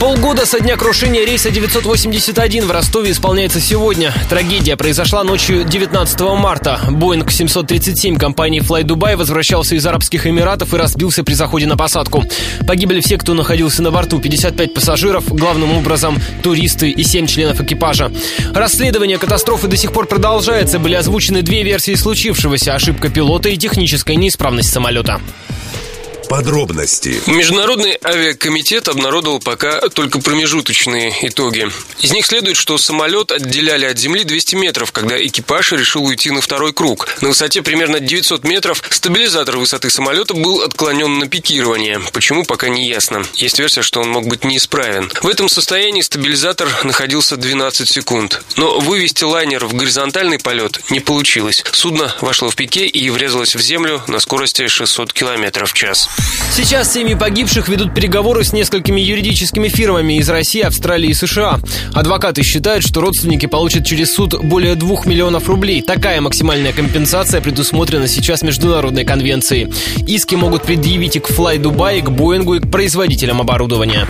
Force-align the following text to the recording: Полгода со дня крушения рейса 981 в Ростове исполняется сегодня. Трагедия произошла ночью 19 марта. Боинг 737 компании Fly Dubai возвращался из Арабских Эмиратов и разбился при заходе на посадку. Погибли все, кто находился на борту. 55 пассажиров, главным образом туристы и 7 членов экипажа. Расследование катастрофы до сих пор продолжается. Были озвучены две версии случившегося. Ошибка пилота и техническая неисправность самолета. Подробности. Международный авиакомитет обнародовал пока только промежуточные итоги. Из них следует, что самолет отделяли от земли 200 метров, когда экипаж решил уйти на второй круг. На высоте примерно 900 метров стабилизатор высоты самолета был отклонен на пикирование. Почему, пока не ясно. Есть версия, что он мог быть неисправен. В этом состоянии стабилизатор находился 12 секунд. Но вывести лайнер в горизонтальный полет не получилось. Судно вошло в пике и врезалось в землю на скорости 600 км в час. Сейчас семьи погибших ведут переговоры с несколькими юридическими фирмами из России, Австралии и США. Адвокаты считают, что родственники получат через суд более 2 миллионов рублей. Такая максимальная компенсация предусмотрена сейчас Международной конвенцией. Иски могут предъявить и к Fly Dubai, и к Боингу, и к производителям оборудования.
Полгода 0.00 0.44
со 0.44 0.60
дня 0.60 0.76
крушения 0.76 1.24
рейса 1.24 1.50
981 1.50 2.66
в 2.66 2.70
Ростове 2.70 3.12
исполняется 3.12 3.60
сегодня. 3.60 4.12
Трагедия 4.28 4.76
произошла 4.76 5.24
ночью 5.24 5.64
19 5.64 6.20
марта. 6.36 6.80
Боинг 6.90 7.30
737 7.30 8.16
компании 8.16 8.60
Fly 8.60 8.82
Dubai 8.82 9.16
возвращался 9.16 9.76
из 9.76 9.86
Арабских 9.86 10.26
Эмиратов 10.26 10.74
и 10.74 10.76
разбился 10.76 11.24
при 11.24 11.34
заходе 11.34 11.66
на 11.66 11.76
посадку. 11.76 12.24
Погибли 12.66 13.00
все, 13.00 13.16
кто 13.16 13.34
находился 13.34 13.82
на 13.82 13.90
борту. 13.90 14.20
55 14.20 14.74
пассажиров, 14.74 15.28
главным 15.28 15.72
образом 15.72 16.20
туристы 16.42 16.90
и 16.90 17.02
7 17.04 17.26
членов 17.26 17.60
экипажа. 17.60 18.12
Расследование 18.52 19.18
катастрофы 19.18 19.68
до 19.68 19.76
сих 19.76 19.92
пор 19.92 20.06
продолжается. 20.06 20.78
Были 20.78 20.94
озвучены 20.94 21.42
две 21.42 21.62
версии 21.62 21.94
случившегося. 21.94 22.74
Ошибка 22.74 23.08
пилота 23.08 23.48
и 23.48 23.56
техническая 23.56 24.16
неисправность 24.16 24.70
самолета. 24.70 25.20
Подробности. 26.34 27.20
Международный 27.28 27.96
авиакомитет 28.04 28.88
обнародовал 28.88 29.38
пока 29.38 29.80
только 29.88 30.18
промежуточные 30.18 31.14
итоги. 31.28 31.70
Из 32.00 32.10
них 32.10 32.26
следует, 32.26 32.56
что 32.56 32.76
самолет 32.76 33.30
отделяли 33.30 33.84
от 33.84 33.96
земли 33.96 34.24
200 34.24 34.56
метров, 34.56 34.90
когда 34.90 35.16
экипаж 35.24 35.70
решил 35.70 36.04
уйти 36.04 36.32
на 36.32 36.40
второй 36.40 36.72
круг. 36.72 37.06
На 37.20 37.28
высоте 37.28 37.62
примерно 37.62 38.00
900 38.00 38.42
метров 38.42 38.82
стабилизатор 38.90 39.58
высоты 39.58 39.90
самолета 39.90 40.34
был 40.34 40.62
отклонен 40.62 41.20
на 41.20 41.28
пикирование. 41.28 42.00
Почему, 42.12 42.42
пока 42.44 42.68
не 42.68 42.88
ясно. 42.88 43.22
Есть 43.34 43.60
версия, 43.60 43.82
что 43.82 44.00
он 44.00 44.10
мог 44.10 44.26
быть 44.26 44.42
неисправен. 44.42 45.12
В 45.22 45.28
этом 45.28 45.48
состоянии 45.48 46.02
стабилизатор 46.02 46.68
находился 46.82 47.36
12 47.36 47.88
секунд. 47.88 48.42
Но 48.56 48.80
вывести 48.80 49.22
лайнер 49.22 49.66
в 49.66 49.74
горизонтальный 49.74 50.40
полет 50.40 50.80
не 50.90 50.98
получилось. 50.98 51.62
Судно 51.70 52.12
вошло 52.20 52.50
в 52.50 52.56
пике 52.56 52.86
и 52.86 53.08
врезалось 53.10 53.54
в 53.54 53.60
землю 53.60 54.02
на 54.08 54.18
скорости 54.18 54.66
600 54.66 55.12
км 55.12 55.64
в 55.64 55.72
час. 55.74 56.08
Сейчас 56.52 56.92
семьи 56.92 57.14
погибших 57.14 57.68
ведут 57.68 57.92
переговоры 57.94 58.44
с 58.44 58.52
несколькими 58.52 59.00
юридическими 59.00 59.68
фирмами 59.68 60.18
из 60.18 60.28
России, 60.28 60.60
Австралии 60.60 61.10
и 61.10 61.14
США. 61.14 61.58
Адвокаты 61.92 62.44
считают, 62.44 62.84
что 62.86 63.00
родственники 63.00 63.46
получат 63.46 63.84
через 63.84 64.14
суд 64.14 64.40
более 64.40 64.76
2 64.76 65.04
миллионов 65.06 65.48
рублей. 65.48 65.82
Такая 65.82 66.20
максимальная 66.20 66.72
компенсация 66.72 67.40
предусмотрена 67.40 68.06
сейчас 68.06 68.42
Международной 68.42 69.04
конвенцией. 69.04 69.72
Иски 70.06 70.36
могут 70.36 70.62
предъявить 70.62 71.16
и 71.16 71.20
к 71.20 71.28
Fly 71.28 71.58
Dubai, 71.58 71.98
и 71.98 72.02
к 72.02 72.10
Боингу, 72.10 72.54
и 72.54 72.60
к 72.60 72.70
производителям 72.70 73.40
оборудования. 73.40 74.06